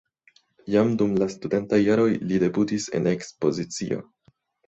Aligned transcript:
Jam 0.75 0.93
dum 1.01 1.11
la 1.23 1.25
studentaj 1.33 1.79
jaroj 1.81 2.07
li 2.31 2.41
debutis 2.45 2.89
en 3.01 3.11
ekspozicio. 3.13 4.01